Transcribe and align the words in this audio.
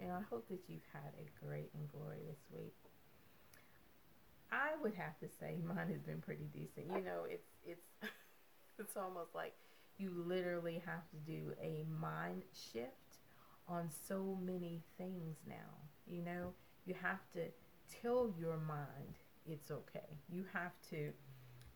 and 0.00 0.12
I 0.12 0.20
hope 0.30 0.48
that 0.48 0.60
you've 0.68 0.86
had 0.92 1.12
a 1.18 1.44
great 1.44 1.70
and 1.74 1.90
glorious 1.90 2.38
week. 2.52 2.74
I 4.50 4.70
would 4.82 4.94
have 4.94 5.18
to 5.20 5.28
say 5.40 5.56
mine 5.66 5.88
has 5.90 6.02
been 6.02 6.20
pretty 6.20 6.48
decent. 6.52 6.86
You 6.86 7.04
know, 7.04 7.26
it's 7.28 7.48
it's 7.64 7.86
it's 8.78 8.96
almost 8.96 9.34
like 9.34 9.54
you 9.98 10.12
literally 10.26 10.82
have 10.86 11.08
to 11.10 11.16
do 11.26 11.52
a 11.60 11.84
mind 12.00 12.42
shift 12.72 13.18
on 13.68 13.88
so 14.08 14.38
many 14.42 14.82
things 14.96 15.36
now. 15.46 15.54
You 16.06 16.22
know, 16.22 16.52
you 16.86 16.94
have 17.02 17.20
to 17.34 17.40
tell 18.02 18.32
your 18.38 18.56
mind 18.56 19.18
it's 19.46 19.70
okay. 19.70 20.18
You 20.30 20.44
have 20.52 20.72
to 20.90 21.12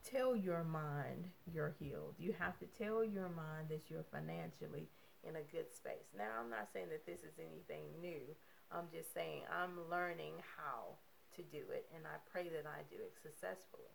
tell 0.04 0.36
your 0.36 0.64
mind 0.64 1.28
you're 1.52 1.74
healed. 1.78 2.14
You 2.18 2.34
have 2.38 2.58
to 2.60 2.66
tell 2.66 3.04
your 3.04 3.28
mind 3.28 3.68
that 3.70 3.82
you're 3.88 4.04
financially 4.10 4.88
in 5.26 5.36
a 5.36 5.46
good 5.52 5.72
space. 5.74 6.10
Now, 6.16 6.40
I'm 6.40 6.50
not 6.50 6.68
saying 6.72 6.88
that 6.90 7.06
this 7.06 7.20
is 7.20 7.38
anything 7.38 7.86
new. 8.00 8.34
I'm 8.70 8.88
just 8.92 9.14
saying 9.14 9.42
I'm 9.50 9.78
learning 9.90 10.34
how 10.56 10.98
to 11.36 11.42
do 11.42 11.62
it, 11.72 11.86
and 11.94 12.04
I 12.06 12.18
pray 12.30 12.48
that 12.48 12.66
I 12.66 12.82
do 12.90 12.96
it 13.00 13.14
successfully. 13.22 13.94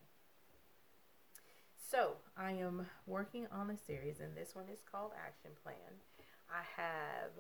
So, 1.78 2.18
I 2.36 2.52
am 2.52 2.86
working 3.06 3.48
on 3.52 3.70
a 3.70 3.78
series, 3.78 4.20
and 4.20 4.36
this 4.36 4.56
one 4.56 4.66
is 4.72 4.84
called 4.90 5.12
Action 5.16 5.52
Plan. 5.64 6.02
I 6.50 6.64
have, 6.76 7.32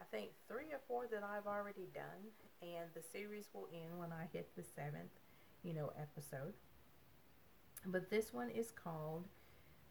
I 0.00 0.04
think, 0.10 0.30
three 0.48 0.72
or 0.72 0.80
four 0.88 1.06
that 1.10 1.22
I've 1.22 1.46
already 1.46 1.88
done, 1.94 2.34
and 2.62 2.90
the 2.94 3.02
series 3.02 3.48
will 3.52 3.68
end 3.72 3.98
when 3.98 4.12
I 4.12 4.28
hit 4.32 4.50
the 4.56 4.64
seventh, 4.74 5.12
you 5.62 5.72
know, 5.72 5.92
episode. 6.00 6.54
But 7.84 8.10
this 8.10 8.32
one 8.32 8.50
is 8.50 8.72
called 8.72 9.24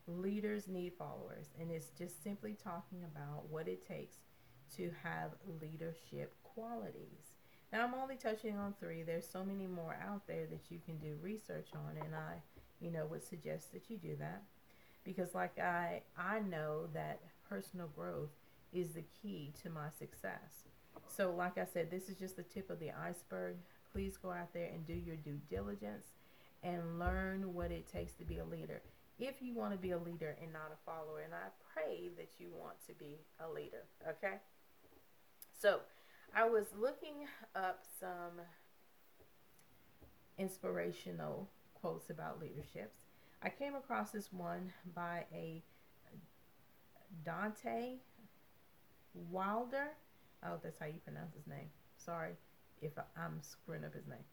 Leaders 0.08 0.68
Need 0.68 0.94
Followers, 0.98 1.48
and 1.60 1.72
it's 1.72 1.90
just 1.98 2.24
simply 2.24 2.56
talking 2.62 3.04
about 3.04 3.50
what 3.50 3.68
it 3.68 3.88
takes 3.88 4.18
to 4.76 4.92
have 5.04 5.32
leadership 5.62 6.36
qualities. 6.44 7.34
Now, 7.74 7.84
I'm 7.84 7.94
only 7.94 8.16
touching 8.16 8.58
on 8.58 8.74
three. 8.80 9.04
There's 9.04 9.28
so 9.28 9.44
many 9.44 9.68
more 9.68 9.98
out 10.08 10.28
there 10.28 10.46
that 10.48 10.70
you 10.70 10.80
can 10.86 10.98
do 10.98 11.18
research 11.22 11.70
on, 11.74 11.98
and 12.04 12.16
I, 12.16 12.42
you 12.80 12.92
know, 12.92 13.06
would 13.08 13.24
suggest 13.24 13.74
that 13.74 13.90
you 13.90 13.98
do 13.98 14.16
that 14.18 14.44
because, 15.04 15.34
like 15.34 15.60
I, 15.60 16.02
I 16.18 16.40
know 16.40 16.88
that 16.94 17.22
personal 17.50 17.88
growth 17.88 18.30
is 18.72 18.94
the 18.94 19.04
key 19.22 19.54
to 19.64 19.70
my 19.70 19.90
success. 19.98 20.66
So, 21.08 21.34
like 21.36 21.58
I 21.58 21.66
said, 21.66 21.90
this 21.90 22.10
is 22.10 22.16
just 22.16 22.36
the 22.36 22.44
tip 22.44 22.70
of 22.70 22.80
the 22.80 22.92
iceberg. 22.92 23.58
Please 23.92 24.18
go 24.18 24.32
out 24.32 24.54
there 24.54 24.70
and 24.74 24.86
do 24.86 24.94
your 24.94 25.16
due 25.16 25.40
diligence 25.50 26.08
and 26.64 27.00
learn 27.00 27.54
what 27.54 27.72
it 27.72 27.92
takes 27.92 28.14
to 28.14 28.26
be 28.26 28.38
a 28.40 28.46
leader. 28.46 28.82
If 29.18 29.42
you 29.42 29.54
want 29.54 29.72
to 29.72 29.78
be 29.78 29.92
a 29.92 29.98
leader 29.98 30.36
and 30.42 30.52
not 30.52 30.72
a 30.74 30.86
follower, 30.86 31.22
and 31.24 31.34
I 31.34 31.48
pray 31.74 32.10
that 32.18 32.32
you 32.38 32.50
want 32.52 32.76
to 32.88 32.94
be 32.94 33.20
a 33.40 33.50
leader, 33.50 33.84
okay? 34.08 34.36
So, 35.62 35.80
I 36.36 36.50
was 36.50 36.66
looking 36.78 37.28
up 37.56 37.86
some 38.00 38.42
inspirational 40.38 41.50
quotes 41.76 42.10
about 42.10 42.42
leaderships. 42.42 43.06
I 43.42 43.50
came 43.50 43.76
across 43.76 44.12
this 44.12 44.34
one 44.34 44.74
by 44.94 45.26
a 45.34 45.64
Dante 47.24 48.00
Wilder. 49.32 49.92
Oh, 50.44 50.60
that's 50.62 50.80
how 50.80 50.88
you 50.88 51.00
pronounce 51.06 51.34
his 51.36 51.48
name. 51.48 51.70
Sorry 51.98 52.32
if 52.82 52.92
I'm 53.18 53.42
screwing 53.42 53.86
up 53.86 53.94
his 53.94 54.08
name. 54.08 54.26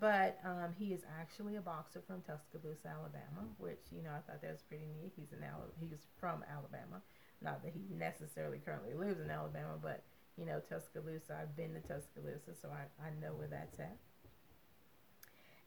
But 0.00 0.38
um, 0.44 0.72
he 0.78 0.92
is 0.92 1.02
actually 1.20 1.56
a 1.56 1.60
boxer 1.60 2.02
from 2.06 2.22
Tuscaloosa, 2.22 2.88
Alabama, 2.88 3.46
which 3.58 3.82
you 3.94 4.02
know 4.02 4.10
I 4.10 4.20
thought 4.26 4.40
that 4.42 4.50
was 4.50 4.62
pretty 4.62 4.86
neat. 4.86 5.12
He's 5.14 5.32
an 5.32 5.44
Al- 5.44 5.70
he's 5.78 6.06
from 6.18 6.42
Alabama, 6.50 7.02
not 7.42 7.62
that 7.62 7.72
he 7.72 7.94
necessarily 7.94 8.58
currently 8.64 8.94
lives 8.94 9.20
in 9.20 9.30
Alabama, 9.30 9.78
but 9.80 10.02
you 10.36 10.46
know 10.46 10.60
Tuscaloosa. 10.68 11.38
I've 11.40 11.56
been 11.56 11.74
to 11.74 11.80
Tuscaloosa, 11.80 12.54
so 12.60 12.70
I, 12.70 13.06
I 13.06 13.10
know 13.20 13.34
where 13.34 13.46
that's 13.46 13.78
at. 13.78 13.96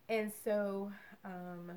And 0.09 0.31
so 0.43 0.91
um, 1.23 1.71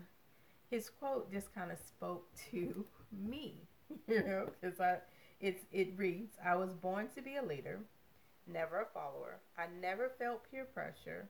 his 0.70 0.88
quote 0.88 1.30
just 1.30 1.54
kind 1.54 1.70
of 1.70 1.78
spoke 1.78 2.26
to 2.50 2.84
me, 3.12 3.54
you 4.08 4.22
know, 4.24 4.48
because 4.60 4.80
I 4.80 4.98
it's 5.40 5.64
it 5.72 5.92
reads, 5.96 6.36
"I 6.44 6.56
was 6.56 6.72
born 6.72 7.08
to 7.14 7.22
be 7.22 7.36
a 7.36 7.42
leader, 7.42 7.80
never 8.46 8.80
a 8.80 8.86
follower. 8.86 9.40
I 9.58 9.66
never 9.80 10.10
felt 10.18 10.50
peer 10.50 10.64
pressure." 10.64 11.28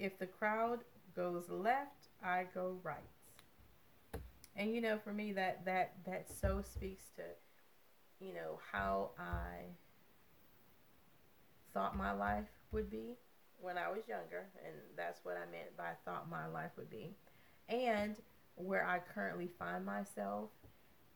If 0.00 0.18
the 0.18 0.26
crowd 0.26 0.78
goes 1.14 1.50
left, 1.50 2.08
I 2.24 2.46
go 2.54 2.78
right. 2.82 2.96
And 4.56 4.74
you 4.74 4.80
know, 4.80 4.98
for 4.98 5.12
me, 5.12 5.32
that 5.34 5.64
that 5.66 5.92
that 6.06 6.26
so 6.40 6.62
speaks 6.62 7.04
to, 7.16 7.22
you 8.24 8.32
know, 8.32 8.58
how 8.72 9.10
I 9.18 9.66
thought 11.74 11.96
my 11.96 12.12
life 12.12 12.48
would 12.72 12.90
be 12.90 13.18
when 13.60 13.76
I 13.76 13.90
was 13.90 14.08
younger, 14.08 14.46
and 14.64 14.74
that's 14.96 15.20
what 15.22 15.36
I 15.36 15.50
meant 15.52 15.76
by 15.76 15.90
thought 16.06 16.30
my 16.30 16.46
life 16.46 16.70
would 16.78 16.90
be, 16.90 17.14
and 17.68 18.16
where 18.54 18.86
I 18.86 19.00
currently 19.00 19.50
find 19.58 19.84
myself, 19.84 20.48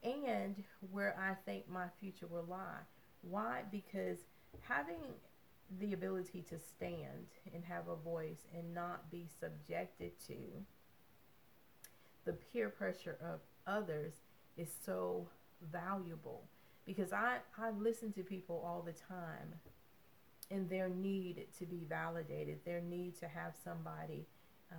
and 0.02 0.62
where 0.92 1.16
I 1.18 1.34
think 1.46 1.70
my 1.70 1.86
future 1.98 2.26
will 2.26 2.44
lie. 2.46 2.84
Why? 3.22 3.62
Because 3.70 4.18
having 4.60 5.00
the 5.80 5.92
ability 5.92 6.44
to 6.50 6.58
stand 6.58 7.26
and 7.52 7.64
have 7.64 7.88
a 7.88 7.96
voice 7.96 8.46
and 8.56 8.74
not 8.74 9.10
be 9.10 9.26
subjected 9.40 10.12
to 10.26 10.34
the 12.24 12.32
peer 12.32 12.68
pressure 12.68 13.16
of 13.22 13.40
others 13.66 14.12
is 14.56 14.68
so 14.84 15.28
valuable 15.72 16.42
because 16.86 17.12
I, 17.12 17.38
I 17.58 17.70
listen 17.70 18.12
to 18.12 18.22
people 18.22 18.62
all 18.64 18.82
the 18.82 18.92
time 18.92 19.54
and 20.50 20.68
their 20.68 20.88
need 20.88 21.46
to 21.58 21.66
be 21.66 21.84
validated, 21.88 22.58
their 22.64 22.80
need 22.80 23.18
to 23.20 23.28
have 23.28 23.54
somebody 23.62 24.26
um, 24.70 24.78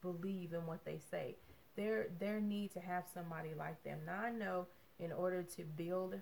believe 0.00 0.52
in 0.52 0.66
what 0.66 0.84
they 0.84 0.98
say, 1.10 1.36
their 1.76 2.08
their 2.18 2.40
need 2.40 2.72
to 2.72 2.80
have 2.80 3.04
somebody 3.12 3.50
like 3.56 3.82
them. 3.84 3.98
Now 4.06 4.20
I 4.20 4.30
know 4.30 4.66
in 4.98 5.12
order 5.12 5.42
to 5.42 5.62
build 5.62 6.14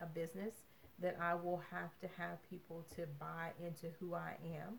a 0.00 0.06
business, 0.06 0.54
that 1.02 1.18
I 1.20 1.34
will 1.34 1.62
have 1.70 1.98
to 2.00 2.08
have 2.16 2.48
people 2.48 2.86
to 2.96 3.06
buy 3.18 3.50
into 3.64 3.88
who 3.98 4.14
I 4.14 4.36
am 4.44 4.78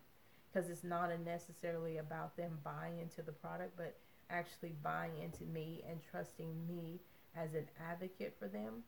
because 0.52 0.70
it's 0.70 0.84
not 0.84 1.10
necessarily 1.24 1.98
about 1.98 2.36
them 2.36 2.58
buying 2.62 2.98
into 2.98 3.22
the 3.22 3.32
product, 3.32 3.76
but 3.76 3.96
actually 4.30 4.74
buying 4.82 5.12
into 5.22 5.44
me 5.44 5.84
and 5.88 6.00
trusting 6.10 6.66
me 6.66 7.00
as 7.36 7.54
an 7.54 7.66
advocate 7.90 8.34
for 8.38 8.48
them. 8.48 8.84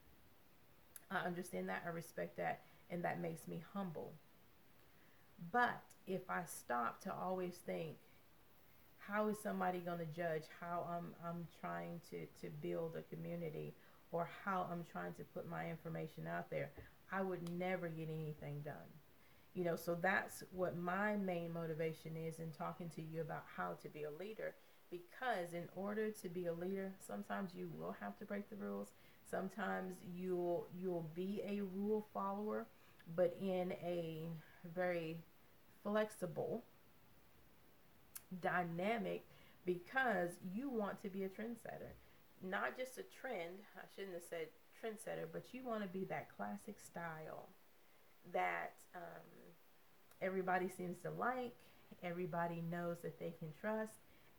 I 1.10 1.18
understand 1.18 1.68
that, 1.68 1.82
I 1.86 1.90
respect 1.90 2.36
that, 2.36 2.62
and 2.90 3.04
that 3.04 3.20
makes 3.20 3.46
me 3.46 3.62
humble. 3.74 4.12
But 5.52 5.80
if 6.06 6.30
I 6.30 6.42
stop 6.44 7.00
to 7.02 7.12
always 7.12 7.54
think, 7.66 7.96
how 8.98 9.28
is 9.28 9.38
somebody 9.38 9.78
going 9.78 9.98
to 9.98 10.06
judge 10.06 10.44
how 10.60 10.86
I'm, 10.90 11.14
I'm 11.24 11.46
trying 11.60 12.00
to, 12.10 12.26
to 12.42 12.50
build 12.62 12.96
a 12.96 13.14
community 13.14 13.74
or 14.10 14.28
how 14.44 14.66
I'm 14.70 14.84
trying 14.90 15.14
to 15.14 15.24
put 15.34 15.48
my 15.48 15.68
information 15.68 16.26
out 16.26 16.50
there? 16.50 16.70
I 17.12 17.22
would 17.22 17.48
never 17.50 17.88
get 17.88 18.08
anything 18.08 18.60
done. 18.64 18.74
You 19.54 19.64
know, 19.64 19.76
so 19.76 19.96
that's 20.00 20.44
what 20.52 20.76
my 20.76 21.16
main 21.16 21.52
motivation 21.52 22.12
is 22.16 22.40
in 22.40 22.50
talking 22.50 22.90
to 22.90 23.02
you 23.02 23.22
about 23.22 23.44
how 23.56 23.72
to 23.82 23.88
be 23.88 24.02
a 24.02 24.10
leader. 24.10 24.54
Because 24.90 25.54
in 25.54 25.64
order 25.74 26.10
to 26.10 26.28
be 26.28 26.46
a 26.46 26.52
leader, 26.52 26.92
sometimes 27.04 27.54
you 27.54 27.70
will 27.76 27.96
have 28.00 28.16
to 28.18 28.24
break 28.24 28.50
the 28.50 28.56
rules. 28.56 28.92
Sometimes 29.28 29.96
you'll 30.14 30.68
you'll 30.78 31.10
be 31.14 31.42
a 31.44 31.62
rule 31.62 32.06
follower, 32.14 32.66
but 33.16 33.36
in 33.40 33.72
a 33.82 34.28
very 34.74 35.16
flexible 35.82 36.62
dynamic 38.40 39.24
because 39.64 40.30
you 40.54 40.68
want 40.68 41.00
to 41.02 41.08
be 41.08 41.24
a 41.24 41.28
trendsetter. 41.28 41.94
Not 42.42 42.76
just 42.76 42.98
a 42.98 43.02
trend, 43.02 43.60
I 43.76 43.86
shouldn't 43.94 44.14
have 44.14 44.22
said 44.28 44.48
trendsetter, 44.82 45.26
but 45.32 45.44
you 45.52 45.64
want 45.64 45.82
to 45.82 45.88
be 45.88 46.04
that 46.04 46.28
classic 46.36 46.76
style 46.80 47.48
that 48.32 48.74
um, 48.94 49.02
everybody 50.20 50.68
seems 50.68 50.98
to 51.02 51.10
like, 51.10 51.54
everybody 52.02 52.62
knows 52.70 52.98
that 53.02 53.18
they 53.18 53.34
can 53.38 53.48
trust, 53.60 53.92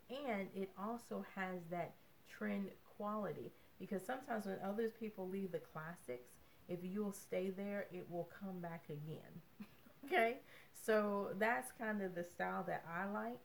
and 0.09 0.47
it 0.55 0.69
also 0.77 1.25
has 1.35 1.59
that 1.69 1.93
trend 2.27 2.69
quality 2.97 3.51
because 3.79 4.01
sometimes 4.05 4.45
when 4.45 4.57
other 4.65 4.89
people 4.89 5.27
leave 5.27 5.51
the 5.51 5.59
classics, 5.59 6.29
if 6.67 6.79
you'll 6.83 7.13
stay 7.13 7.49
there, 7.49 7.87
it 7.91 8.05
will 8.09 8.29
come 8.39 8.59
back 8.59 8.85
again. 8.89 9.41
okay? 10.05 10.37
So 10.73 11.29
that's 11.37 11.71
kind 11.71 12.01
of 12.01 12.15
the 12.15 12.23
style 12.23 12.63
that 12.67 12.83
I 12.91 13.05
like. 13.05 13.39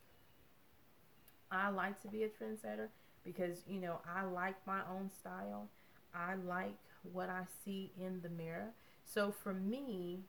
I 1.50 1.68
like 1.68 2.00
to 2.02 2.08
be 2.08 2.22
a 2.22 2.28
trendsetter 2.28 2.88
because, 3.24 3.62
you 3.68 3.80
know, 3.80 4.00
I 4.08 4.24
like 4.24 4.56
my 4.66 4.80
own 4.90 5.10
style. 5.10 5.68
I 6.14 6.34
like 6.34 6.78
what 7.12 7.28
I 7.28 7.44
see 7.64 7.92
in 8.00 8.20
the 8.22 8.28
mirror. 8.28 8.72
So 9.04 9.32
for 9.42 9.52
me, 9.52 10.20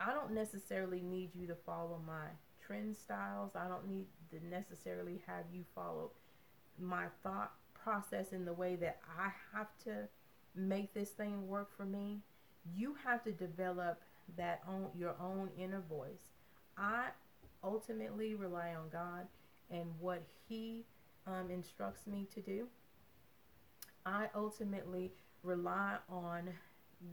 I 0.00 0.12
don't 0.12 0.32
necessarily 0.32 1.00
need 1.00 1.30
you 1.34 1.46
to 1.46 1.54
follow 1.54 2.00
my 2.06 2.26
trend 2.66 2.96
styles. 2.96 3.52
I 3.54 3.68
don't 3.68 3.88
need 3.88 4.06
to 4.30 4.44
necessarily 4.46 5.22
have 5.26 5.44
you 5.52 5.64
follow 5.74 6.10
my 6.78 7.06
thought 7.22 7.52
process 7.74 8.32
in 8.32 8.44
the 8.44 8.52
way 8.52 8.76
that 8.76 8.98
I 9.18 9.30
have 9.54 9.68
to 9.84 10.08
make 10.54 10.92
this 10.94 11.10
thing 11.10 11.48
work 11.48 11.76
for 11.76 11.84
me, 11.84 12.20
you 12.74 12.96
have 13.04 13.24
to 13.24 13.32
develop 13.32 14.00
that 14.36 14.62
own 14.68 14.88
your 14.96 15.14
own 15.20 15.50
inner 15.58 15.82
voice. 15.88 16.28
I 16.76 17.08
ultimately 17.62 18.34
rely 18.34 18.74
on 18.74 18.88
God 18.90 19.26
and 19.70 19.86
what 19.98 20.22
He 20.48 20.84
um, 21.26 21.50
instructs 21.50 22.06
me 22.06 22.26
to 22.34 22.40
do. 22.40 22.66
I 24.06 24.28
ultimately 24.34 25.12
rely 25.42 25.96
on 26.08 26.50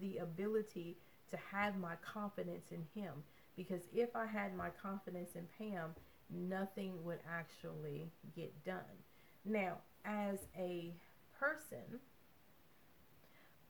the 0.01 0.17
ability 0.17 0.97
to 1.31 1.37
have 1.51 1.77
my 1.77 1.95
confidence 2.13 2.71
in 2.71 2.85
Him. 2.99 3.13
Because 3.55 3.81
if 3.93 4.15
I 4.15 4.25
had 4.25 4.55
my 4.55 4.69
confidence 4.81 5.31
in 5.35 5.47
Pam, 5.57 5.95
nothing 6.29 7.03
would 7.03 7.19
actually 7.29 8.11
get 8.35 8.53
done. 8.63 9.03
Now, 9.45 9.77
as 10.05 10.39
a 10.57 10.93
person, 11.39 11.99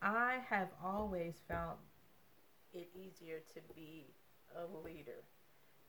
I 0.02 0.40
have 0.50 0.70
always 0.84 1.36
found 1.48 1.78
it 2.74 2.90
easier 2.96 3.40
to 3.54 3.60
be 3.76 4.06
a 4.56 4.86
leader 4.86 5.24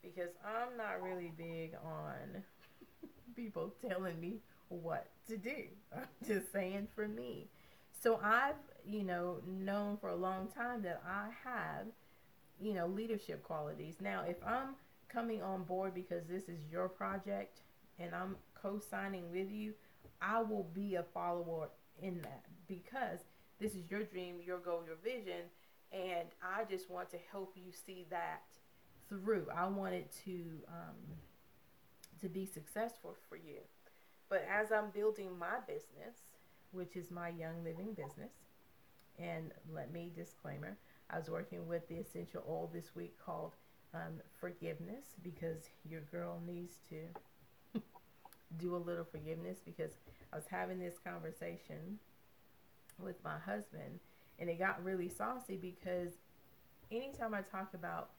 because 0.03 0.31
I'm 0.45 0.77
not 0.77 1.03
really 1.03 1.33
big 1.37 1.75
on 1.85 2.43
people 3.37 3.75
telling 3.87 4.21
me 4.21 4.41
what 4.69 5.09
to 5.29 5.37
do. 5.37 5.65
I'm 5.97 6.07
just 6.27 6.53
saying 6.53 6.89
for 6.95 7.09
me. 7.09 7.49
So 8.03 8.21
I've, 8.23 8.55
you 8.87 9.03
know, 9.03 9.39
known 9.47 9.97
for 9.97 10.11
a 10.11 10.17
long 10.17 10.49
time 10.49 10.83
that 10.83 11.03
I 11.07 11.29
have, 11.45 11.87
you 12.61 12.75
know, 12.75 12.87
leadership 12.87 13.43
qualities. 13.43 13.97
Now, 14.01 14.23
if 14.27 14.37
I'm 14.47 14.77
coming 15.09 15.43
on 15.43 15.65
board 15.65 15.95
because 15.95 16.25
this 16.29 16.45
is 16.45 16.61
your 16.71 16.89
project 16.89 17.61
and 17.99 18.15
I'm 18.15 18.37
co-signing 18.55 19.31
with 19.31 19.51
you, 19.51 19.75
I 20.21 20.43
will 20.43 20.69
be 20.75 20.95
a 20.97 21.03
follower 21.03 21.71
in 22.01 22.21
that 22.23 22.45
because 22.67 23.21
this 23.59 23.75
is 23.75 23.91
your 23.91 24.05
dream, 24.05 24.37
your 24.45 24.59
goal, 24.59 24.85
your 24.87 24.97
vision, 24.97 25.47
and 25.93 26.29
I 26.43 26.65
just 26.65 26.91
want 26.91 27.11
to 27.11 27.17
help 27.31 27.55
you 27.57 27.73
see 27.73 28.07
that 28.11 28.43
through. 29.09 29.47
I 29.55 29.67
want 29.67 29.95
it 29.95 30.13
to 30.25 30.33
um, 30.69 31.17
to 32.21 32.29
be 32.29 32.47
successful 32.47 33.17
for 33.29 33.37
you. 33.37 33.61
But 34.29 34.47
as 34.51 34.73
I'm 34.73 34.91
building 34.91 35.39
my 35.39 35.61
business, 35.67 36.17
which 36.71 36.97
is 36.97 37.11
my 37.11 37.29
Young 37.31 37.65
Living 37.65 37.95
business, 37.95 38.33
and 39.19 39.53
let 39.73 39.93
me 39.93 40.11
disclaimer, 40.15 40.77
I 41.11 41.19
was 41.19 41.31
working 41.31 41.67
with 41.67 41.89
the 41.89 41.97
essential 41.97 42.45
oil 42.49 42.71
this 42.73 42.95
week 42.95 43.15
called 43.25 43.53
um, 43.95 44.21
forgiveness 44.39 45.17
because 45.23 45.71
your 45.89 46.03
girl 46.03 46.41
needs 46.47 46.75
to 46.91 47.81
do 48.59 48.77
a 48.77 48.79
little 48.79 49.05
forgiveness 49.05 49.59
because 49.65 49.93
I 50.33 50.37
was 50.37 50.47
having 50.51 50.79
this 50.79 50.99
conversation 51.03 51.99
with 52.99 53.23
my 53.25 53.39
husband 53.39 54.01
and 54.39 54.51
it 54.51 54.59
got 54.59 54.85
really 54.85 55.09
saucy 55.09 55.57
because 55.57 56.13
anytime 56.93 57.35
I 57.35 57.41
talk 57.41 57.75
about 57.75 58.11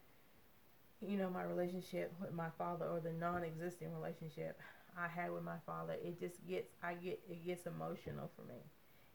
you 1.01 1.18
know 1.18 1.30
my 1.30 1.44
relationship 1.44 2.13
with 2.19 2.34
my 2.34 2.50
father 2.57 2.86
or 2.86 3.00
the 3.00 3.13
non-existing 3.13 3.88
relationship 3.94 4.60
I 4.98 5.07
had 5.07 5.31
with 5.31 5.44
my 5.44 5.57
father 5.66 5.94
it 5.94 6.19
just 6.19 6.46
gets 6.48 6.69
I 6.84 6.94
get 6.96 7.19
it 7.30 7.46
gets 7.46 7.66
emotional 7.66 8.30
for 8.36 8.44
me. 8.44 8.60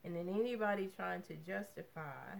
And 0.03 0.15
then 0.15 0.29
anybody 0.29 0.89
trying 0.95 1.23
to 1.23 1.35
justify 1.35 2.37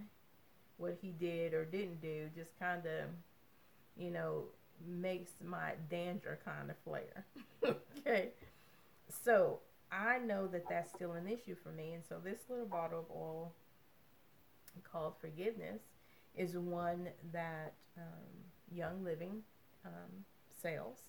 what 0.77 0.97
he 1.01 1.09
did 1.09 1.53
or 1.53 1.65
didn't 1.65 2.01
do 2.01 2.30
just 2.36 2.57
kind 2.59 2.86
of 2.86 3.09
you 3.97 4.12
know 4.12 4.45
makes 4.86 5.31
my 5.44 5.74
danger 5.89 6.39
kind 6.44 6.69
of 6.69 6.75
flare. 6.83 7.25
Okay? 8.07 8.30
So 9.24 9.59
I 9.91 10.19
know 10.19 10.45
that 10.48 10.69
that's 10.69 10.91
still 10.91 11.13
an 11.13 11.27
issue 11.27 11.56
for 11.56 11.69
me. 11.69 11.94
And 11.94 12.03
so 12.07 12.18
this 12.24 12.41
little 12.50 12.68
bottle 12.68 13.00
of 13.00 13.06
oil 13.09 13.53
called 14.83 15.13
Forgiveness 15.19 15.81
is 16.37 16.57
one 16.57 17.07
that 17.31 17.73
um, 17.97 18.27
Young 18.71 19.03
Living 19.03 19.41
um, 19.85 20.25
sells, 20.61 20.99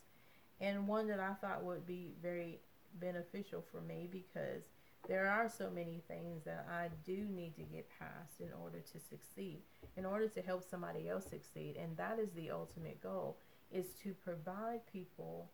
and 0.61 0.87
one 0.87 1.09
that 1.09 1.21
I 1.21 1.35
thought 1.35 1.65
would 1.65 1.87
be 1.87 2.15
very 2.23 2.61
beneficial 3.01 3.63
for 3.71 3.81
me 3.81 4.09
because 4.11 4.65
there 5.09 5.29
are 5.29 5.49
so 5.49 5.71
many 5.71 6.03
things 6.09 6.45
that 6.45 6.67
I 6.71 6.89
do 7.05 7.27
need 7.31 7.55
to 7.57 7.63
get 7.63 7.89
past 7.99 8.41
in 8.41 8.49
order 8.61 8.81
to 8.81 8.99
succeed, 8.99 9.61
in 9.97 10.05
order 10.05 10.29
to 10.29 10.43
help 10.43 10.65
somebody 10.69 11.09
else 11.09 11.27
succeed, 11.27 11.77
and 11.77 11.97
that 11.97 12.19
is 12.19 12.31
the 12.33 12.51
ultimate 12.51 13.01
goal: 13.01 13.37
is 13.73 13.87
to 14.03 14.15
provide 14.25 14.81
people 14.93 15.51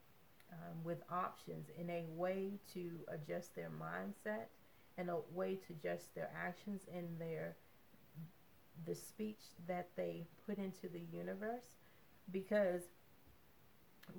um, 0.52 0.84
with 0.84 1.02
options 1.10 1.68
in 1.78 1.88
a 1.90 2.04
way 2.14 2.58
to 2.74 2.90
adjust 3.08 3.54
their 3.54 3.70
mindset 3.70 4.46
and 4.98 5.08
a 5.08 5.16
way 5.32 5.54
to 5.56 5.72
adjust 5.72 6.14
their 6.14 6.30
actions 6.36 6.82
and 6.94 7.06
their 7.18 7.56
the 8.86 8.94
speech 8.94 9.42
that 9.66 9.88
they 9.96 10.26
put 10.46 10.58
into 10.58 10.88
the 10.88 11.02
universe 11.12 11.76
because 12.30 12.82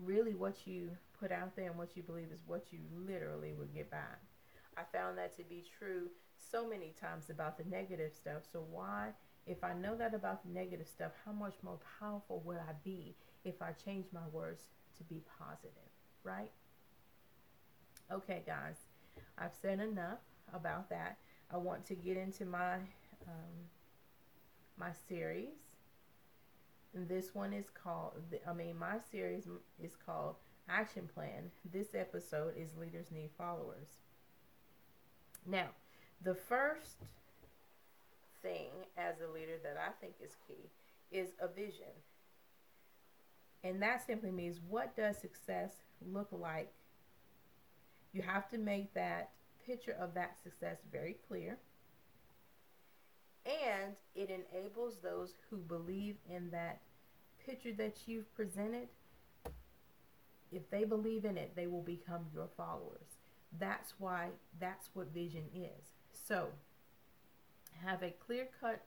really 0.03 0.33
what 0.33 0.65
you 0.65 0.89
put 1.19 1.31
out 1.31 1.55
there 1.55 1.69
and 1.69 1.77
what 1.77 1.95
you 1.95 2.03
believe 2.03 2.29
is 2.33 2.39
what 2.47 2.65
you 2.71 2.79
literally 3.07 3.53
will 3.57 3.67
get 3.67 3.89
back. 3.91 4.21
I 4.77 4.81
found 4.91 5.17
that 5.17 5.35
to 5.37 5.43
be 5.43 5.63
true 5.77 6.09
so 6.51 6.67
many 6.67 6.93
times 6.99 7.29
about 7.29 7.57
the 7.57 7.63
negative 7.69 8.13
stuff. 8.13 8.43
So 8.51 8.63
why, 8.71 9.09
if 9.45 9.63
I 9.63 9.73
know 9.73 9.95
that 9.95 10.13
about 10.13 10.43
the 10.43 10.51
negative 10.51 10.87
stuff, 10.87 11.11
how 11.25 11.31
much 11.31 11.55
more 11.61 11.79
powerful 11.99 12.41
would 12.45 12.57
I 12.57 12.73
be 12.83 13.15
if 13.45 13.61
I 13.61 13.71
change 13.71 14.07
my 14.13 14.27
words 14.31 14.63
to 14.97 15.03
be 15.03 15.21
positive, 15.39 15.91
right? 16.23 16.51
Okay, 18.11 18.43
guys, 18.45 18.75
I've 19.37 19.53
said 19.61 19.79
enough 19.79 20.19
about 20.53 20.89
that. 20.89 21.17
I 21.51 21.57
want 21.57 21.85
to 21.85 21.95
get 21.95 22.17
into 22.17 22.45
my 22.45 22.75
um, 23.27 23.69
my 24.77 24.91
series. 25.07 25.53
And 26.93 27.07
this 27.07 27.33
one 27.33 27.53
is 27.53 27.69
called, 27.69 28.13
I 28.47 28.53
mean, 28.53 28.77
my 28.77 28.97
series 29.11 29.47
is 29.81 29.95
called 29.95 30.35
Action 30.69 31.09
Plan. 31.13 31.51
This 31.71 31.95
episode 31.95 32.53
is 32.57 32.77
Leaders 32.77 33.11
Need 33.11 33.31
Followers. 33.37 33.97
Now, 35.45 35.69
the 36.23 36.35
first 36.35 36.97
thing 38.41 38.69
as 38.97 39.15
a 39.21 39.33
leader 39.33 39.57
that 39.63 39.77
I 39.77 39.91
think 39.99 40.15
is 40.23 40.35
key 40.47 40.69
is 41.11 41.29
a 41.41 41.47
vision. 41.47 41.93
And 43.63 43.81
that 43.81 44.05
simply 44.05 44.31
means 44.31 44.59
what 44.69 44.95
does 44.95 45.17
success 45.17 45.71
look 46.05 46.27
like? 46.31 46.71
You 48.11 48.21
have 48.21 48.49
to 48.49 48.57
make 48.57 48.93
that 48.93 49.31
picture 49.65 49.95
of 49.99 50.13
that 50.13 50.35
success 50.43 50.77
very 50.91 51.17
clear 51.27 51.57
and 53.45 53.93
it 54.15 54.29
enables 54.29 54.95
those 55.01 55.33
who 55.49 55.57
believe 55.57 56.15
in 56.29 56.49
that 56.51 56.79
picture 57.45 57.73
that 57.73 57.97
you've 58.05 58.33
presented 58.35 58.87
if 60.51 60.69
they 60.69 60.83
believe 60.83 61.25
in 61.25 61.37
it 61.37 61.53
they 61.55 61.67
will 61.67 61.81
become 61.81 62.25
your 62.33 62.47
followers. 62.55 63.17
That's 63.59 63.93
why 63.97 64.29
that's 64.59 64.89
what 64.93 65.13
vision 65.13 65.43
is. 65.53 65.91
So 66.11 66.47
have 67.83 68.03
a 68.03 68.13
clear 68.25 68.47
cut 68.59 68.81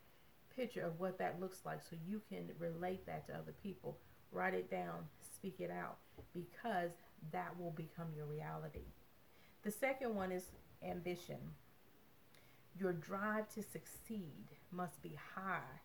picture 0.54 0.82
of 0.82 0.98
what 0.98 1.18
that 1.18 1.40
looks 1.40 1.58
like 1.66 1.82
so 1.82 1.96
you 2.08 2.22
can 2.28 2.50
relate 2.58 3.04
that 3.06 3.26
to 3.26 3.34
other 3.34 3.54
people. 3.62 3.98
Write 4.32 4.54
it 4.54 4.70
down 4.70 5.04
speak 5.46 5.60
it 5.60 5.70
out 5.70 5.98
because 6.32 6.90
that 7.32 7.58
will 7.58 7.70
become 7.70 8.06
your 8.16 8.26
reality. 8.26 8.86
The 9.62 9.70
second 9.70 10.14
one 10.14 10.32
is 10.32 10.50
ambition 10.82 11.38
your 12.78 12.92
drive 12.92 13.48
to 13.54 13.62
succeed 13.62 14.46
must 14.70 15.02
be 15.02 15.16
high. 15.34 15.80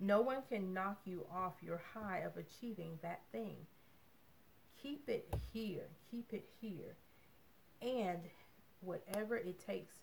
No 0.00 0.20
one 0.20 0.42
can 0.48 0.72
knock 0.72 1.00
you 1.04 1.26
off 1.32 1.54
your 1.62 1.80
high 1.94 2.18
of 2.18 2.36
achieving 2.36 2.98
that 3.02 3.22
thing. 3.32 3.56
Keep 4.80 5.08
it 5.08 5.32
here. 5.52 5.88
Keep 6.10 6.32
it 6.32 6.48
here. 6.60 6.96
And 7.82 8.20
whatever 8.80 9.36
it 9.36 9.64
takes 9.64 9.94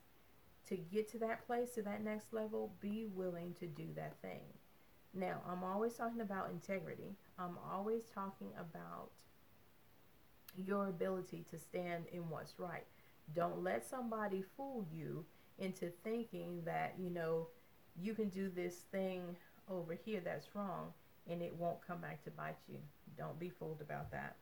to 0.67 0.75
get 0.75 1.09
to 1.11 1.19
that 1.19 1.45
place, 1.45 1.71
to 1.75 1.81
that 1.83 2.03
next 2.03 2.33
level, 2.33 2.73
be 2.81 3.05
willing 3.13 3.55
to 3.59 3.67
do 3.67 3.87
that 3.95 4.17
thing. 4.21 4.41
Now, 5.13 5.41
I'm 5.49 5.63
always 5.63 5.93
talking 5.93 6.21
about 6.21 6.49
integrity. 6.49 7.15
I'm 7.39 7.57
always 7.71 8.03
talking 8.13 8.49
about 8.59 9.11
your 10.57 10.87
ability 10.87 11.45
to 11.51 11.57
stand 11.57 12.05
in 12.11 12.29
what's 12.29 12.59
right. 12.59 12.85
Don't 13.33 13.63
let 13.63 13.85
somebody 13.85 14.43
fool 14.57 14.85
you 14.91 15.25
into 15.57 15.89
thinking 16.03 16.61
that, 16.65 16.95
you 16.99 17.09
know, 17.09 17.47
you 17.99 18.13
can 18.13 18.29
do 18.29 18.49
this 18.49 18.75
thing 18.91 19.35
over 19.69 19.93
here 19.93 20.21
that's 20.23 20.53
wrong 20.53 20.93
and 21.29 21.41
it 21.41 21.55
won't 21.57 21.85
come 21.85 21.99
back 21.99 22.23
to 22.23 22.31
bite 22.31 22.57
you. 22.67 22.77
Don't 23.17 23.39
be 23.39 23.49
fooled 23.49 23.81
about 23.81 24.11
that. 24.11 24.35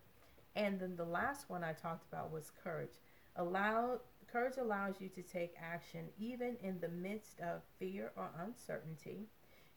And 0.55 0.79
then 0.79 0.96
the 0.96 1.05
last 1.05 1.50
one 1.50 1.63
I 1.63 1.74
talked 1.74 2.05
about 2.12 2.32
was 2.32 2.51
courage. 2.63 3.00
Allow 3.36 4.00
courage 4.32 4.58
allows 4.58 4.96
you 5.00 5.10
to 5.10 5.22
take 5.22 5.53
action 5.62 6.05
even 6.17 6.55
in 6.62 6.79
the 6.79 6.89
midst 6.89 7.39
of 7.39 7.62
fear 7.79 8.12
or 8.15 8.29
uncertainty. 8.43 9.27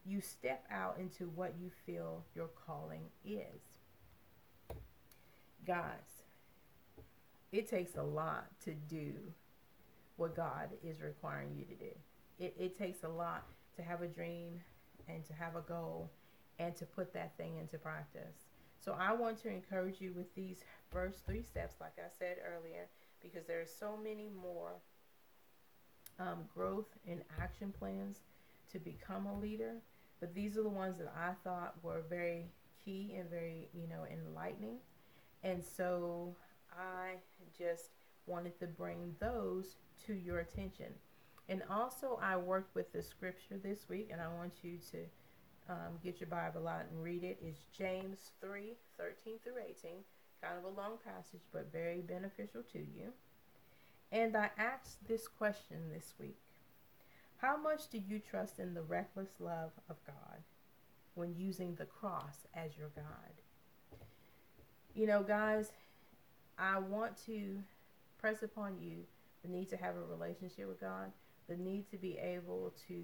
You 0.05 0.21
step 0.21 0.65
out 0.71 0.97
into 0.99 1.25
what 1.35 1.53
you 1.59 1.69
feel 1.85 2.23
your 2.35 2.49
calling 2.65 3.03
is. 3.25 3.79
Guys, 5.65 6.23
it 7.51 7.69
takes 7.69 7.95
a 7.95 8.03
lot 8.03 8.47
to 8.63 8.73
do 8.73 9.13
what 10.17 10.35
God 10.35 10.69
is 10.83 11.01
requiring 11.01 11.55
you 11.57 11.65
to 11.65 11.75
do. 11.75 11.91
it, 12.39 12.55
it 12.59 12.77
takes 12.77 13.03
a 13.03 13.09
lot 13.09 13.45
to 13.75 13.81
have 13.83 14.01
a 14.01 14.07
dream 14.07 14.59
and 15.07 15.25
to 15.25 15.33
have 15.33 15.55
a 15.55 15.61
goal 15.61 16.11
and 16.59 16.75
to 16.75 16.85
put 16.85 17.13
that 17.13 17.37
thing 17.37 17.57
into 17.57 17.77
practice. 17.77 18.47
So 18.79 18.95
I 18.99 19.13
want 19.13 19.37
to 19.43 19.49
encourage 19.49 20.01
you 20.01 20.13
with 20.13 20.33
these 20.35 20.63
first 20.91 21.25
three 21.25 21.41
steps, 21.41 21.75
like 21.79 21.93
I 21.97 22.09
said 22.17 22.37
earlier, 22.45 22.87
because 23.21 23.45
there 23.45 23.61
are 23.61 23.65
so 23.65 23.97
many 24.01 24.29
more 24.29 24.73
um, 26.19 26.45
growth 26.53 26.87
and 27.07 27.21
action 27.41 27.73
plans 27.77 28.21
to 28.71 28.79
become 28.79 29.25
a 29.25 29.39
leader. 29.39 29.75
But 30.19 30.33
these 30.33 30.57
are 30.57 30.63
the 30.63 30.69
ones 30.69 30.97
that 30.97 31.13
I 31.15 31.33
thought 31.43 31.75
were 31.83 32.01
very 32.09 32.45
key 32.83 33.15
and 33.17 33.29
very, 33.29 33.69
you 33.73 33.87
know, 33.87 34.05
enlightening. 34.11 34.77
And 35.43 35.63
so 35.63 36.35
I 36.71 37.15
just 37.57 37.89
wanted 38.25 38.57
to 38.59 38.67
bring 38.67 39.15
those 39.19 39.75
to 40.05 40.13
your 40.13 40.39
attention. 40.39 40.93
And 41.49 41.63
also, 41.69 42.19
I 42.21 42.37
worked 42.37 42.75
with 42.75 42.91
the 42.91 43.01
scripture 43.01 43.57
this 43.61 43.87
week, 43.89 44.09
and 44.11 44.21
I 44.21 44.27
want 44.27 44.53
you 44.61 44.77
to 44.91 44.97
um, 45.69 45.99
get 46.03 46.19
your 46.19 46.29
Bible 46.29 46.67
out 46.67 46.85
and 46.91 47.03
read 47.03 47.23
it. 47.23 47.39
It's 47.41 47.67
James 47.77 48.31
3 48.41 48.73
13 48.97 49.33
through 49.43 49.61
18. 49.69 49.91
Kind 50.41 50.57
of 50.57 50.65
a 50.65 50.79
long 50.79 50.97
passage, 51.03 51.41
but 51.51 51.71
very 51.71 52.01
beneficial 52.01 52.61
to 52.73 52.79
you. 52.79 53.13
And 54.11 54.35
I 54.37 54.49
asked 54.57 55.07
this 55.07 55.27
question 55.27 55.89
this 55.93 56.13
week 56.19 56.37
How 57.37 57.57
much 57.57 57.89
do 57.89 57.97
you 57.97 58.19
trust 58.19 58.59
in 58.59 58.73
the 58.73 58.81
reckless 58.81 59.31
love 59.39 59.71
of 59.89 59.97
God 60.05 60.43
when 61.15 61.35
using 61.35 61.75
the 61.75 61.85
cross 61.85 62.45
as 62.53 62.77
your 62.77 62.89
guide? 62.95 63.41
You 64.93 65.07
know, 65.07 65.23
guys, 65.23 65.71
I 66.57 66.79
want 66.79 67.13
to 67.25 67.59
press 68.19 68.43
upon 68.43 68.77
you 68.81 69.05
the 69.47 69.57
need 69.57 69.69
to 69.69 69.77
have 69.77 69.95
a 69.95 70.13
relationship 70.13 70.67
with 70.67 70.81
God, 70.81 71.11
the 71.47 71.55
need 71.55 71.89
to 71.91 71.97
be 71.97 72.17
able 72.17 72.73
to 72.87 73.03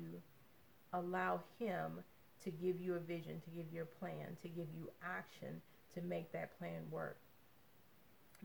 allow 0.91 1.41
Him 1.59 2.03
to 2.43 2.51
give 2.51 2.81
you 2.81 2.95
a 2.95 2.99
vision, 2.99 3.41
to 3.45 3.49
give 3.49 3.71
you 3.71 3.83
a 3.83 3.99
plan, 3.99 4.37
to 4.41 4.49
give 4.49 4.67
you 4.75 4.89
action 5.03 5.61
to 5.95 6.01
make 6.01 6.31
that 6.33 6.57
plan 6.59 6.81
work. 6.91 7.17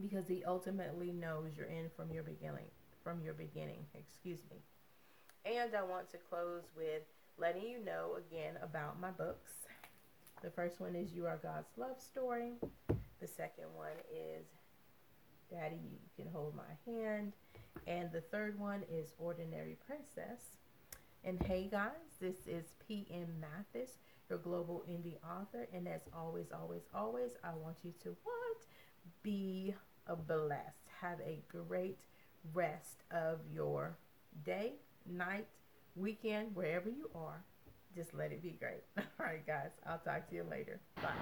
Because 0.01 0.29
He 0.29 0.45
ultimately 0.45 1.13
knows 1.13 1.57
you're 1.57 1.67
in 1.67 1.91
from 1.97 2.13
your 2.13 2.23
beginning. 2.23 2.67
From 3.03 3.21
your 3.23 3.35
beginning, 3.35 3.87
excuse 3.95 4.41
me. 4.51 4.59
And 5.45 5.75
I 5.75 5.83
want 5.83 6.11
to 6.11 6.19
close 6.19 6.65
with 6.77 7.03
letting 7.39 7.63
you 7.63 7.85
know 7.85 8.17
again 8.19 8.55
about 8.63 9.01
my 9.01 9.11
books. 9.11 9.53
The 10.43 10.51
first 10.51 10.81
one 10.81 10.95
is 10.95 11.13
You 11.13 11.27
Are 11.27 11.39
God's 11.43 11.71
Love 11.77 12.01
Story. 12.01 12.53
The 13.21 13.27
second 13.27 13.67
one 13.75 13.97
is 14.13 14.45
Daddy, 15.51 15.77
You 15.83 15.99
Can 16.17 16.33
Hold 16.33 16.55
My 16.55 16.93
Hand. 16.93 17.33
And 17.87 18.11
the 18.13 18.21
third 18.21 18.59
one 18.59 18.83
is 18.91 19.13
Ordinary 19.19 19.77
Princess. 19.87 20.43
And 21.25 21.43
hey 21.43 21.69
guys, 21.71 21.93
this 22.21 22.47
is 22.47 22.65
PM 22.87 23.41
Mathis, 23.41 23.93
your 24.29 24.39
global 24.39 24.85
indie 24.89 25.17
author. 25.25 25.69
And 25.73 25.89
as 25.89 26.03
always, 26.15 26.47
always, 26.53 26.83
always, 26.95 27.31
I 27.43 27.51
want 27.55 27.79
you 27.83 27.93
to 28.03 28.17
what? 28.25 28.65
Be 29.23 29.75
a 30.07 30.17
blessed. 30.17 30.85
Have 31.01 31.21
a 31.21 31.41
great 31.49 31.99
rest 32.53 33.05
of 33.11 33.41
your 33.53 33.97
day, 34.45 34.75
night, 35.07 35.47
weekend, 35.97 36.55
wherever 36.55 36.89
you 36.89 37.11
are. 37.15 37.43
Just 37.95 38.15
let 38.15 38.33
it 38.33 38.43
be 38.43 38.57
great. 38.59 38.85
All 38.99 39.27
right, 39.27 39.47
guys. 39.47 39.71
I'll 39.87 39.99
talk 39.99 40.29
to 40.31 40.37
you 40.37 40.45
later. 40.49 40.81
Bye. 41.03 41.13